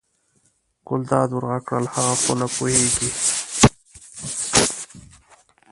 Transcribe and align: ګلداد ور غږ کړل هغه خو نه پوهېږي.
ګلداد 0.87 1.29
ور 1.33 1.45
غږ 1.49 1.63
کړل 1.69 1.85
هغه 1.95 2.15
خو 2.21 2.33
نه 2.39 2.47
پوهېږي. 2.55 3.09